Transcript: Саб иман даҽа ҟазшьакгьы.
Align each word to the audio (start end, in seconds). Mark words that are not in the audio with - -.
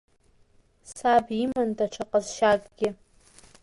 Саб 0.93 1.25
иман 1.41 1.69
даҽа 1.77 2.03
ҟазшьакгьы. 2.09 2.89